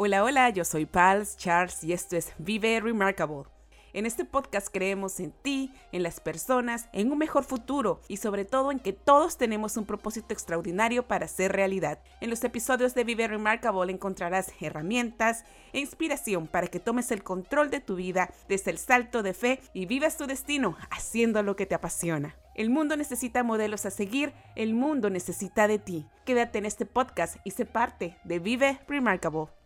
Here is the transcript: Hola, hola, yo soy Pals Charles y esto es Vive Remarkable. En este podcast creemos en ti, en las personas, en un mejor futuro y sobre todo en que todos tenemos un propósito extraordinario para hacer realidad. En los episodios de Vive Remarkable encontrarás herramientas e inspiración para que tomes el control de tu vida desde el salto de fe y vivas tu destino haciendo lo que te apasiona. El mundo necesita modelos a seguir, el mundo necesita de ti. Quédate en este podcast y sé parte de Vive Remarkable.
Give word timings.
Hola, 0.00 0.22
hola, 0.22 0.48
yo 0.50 0.64
soy 0.64 0.86
Pals 0.86 1.36
Charles 1.36 1.82
y 1.82 1.92
esto 1.92 2.16
es 2.16 2.32
Vive 2.38 2.78
Remarkable. 2.78 3.50
En 3.92 4.06
este 4.06 4.24
podcast 4.24 4.68
creemos 4.70 5.18
en 5.18 5.32
ti, 5.32 5.72
en 5.90 6.04
las 6.04 6.20
personas, 6.20 6.88
en 6.92 7.10
un 7.10 7.18
mejor 7.18 7.42
futuro 7.42 8.00
y 8.06 8.18
sobre 8.18 8.44
todo 8.44 8.70
en 8.70 8.78
que 8.78 8.92
todos 8.92 9.36
tenemos 9.36 9.76
un 9.76 9.86
propósito 9.86 10.32
extraordinario 10.32 11.08
para 11.08 11.24
hacer 11.24 11.50
realidad. 11.50 11.98
En 12.20 12.30
los 12.30 12.44
episodios 12.44 12.94
de 12.94 13.02
Vive 13.02 13.26
Remarkable 13.26 13.92
encontrarás 13.92 14.52
herramientas 14.60 15.42
e 15.72 15.80
inspiración 15.80 16.46
para 16.46 16.68
que 16.68 16.78
tomes 16.78 17.10
el 17.10 17.24
control 17.24 17.68
de 17.68 17.80
tu 17.80 17.96
vida 17.96 18.30
desde 18.48 18.70
el 18.70 18.78
salto 18.78 19.24
de 19.24 19.34
fe 19.34 19.60
y 19.74 19.86
vivas 19.86 20.16
tu 20.16 20.28
destino 20.28 20.76
haciendo 20.90 21.42
lo 21.42 21.56
que 21.56 21.66
te 21.66 21.74
apasiona. 21.74 22.36
El 22.54 22.70
mundo 22.70 22.96
necesita 22.96 23.42
modelos 23.42 23.84
a 23.84 23.90
seguir, 23.90 24.32
el 24.54 24.74
mundo 24.74 25.10
necesita 25.10 25.66
de 25.66 25.80
ti. 25.80 26.06
Quédate 26.24 26.58
en 26.58 26.66
este 26.66 26.86
podcast 26.86 27.38
y 27.42 27.50
sé 27.50 27.66
parte 27.66 28.16
de 28.22 28.38
Vive 28.38 28.78
Remarkable. 28.86 29.57